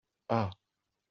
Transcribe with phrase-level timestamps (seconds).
[0.27, 0.59] 啊～